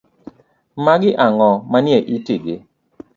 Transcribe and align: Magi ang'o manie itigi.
Magi 0.85 1.11
ang'o 1.25 1.49
manie 1.71 1.99
itigi. 2.15 2.55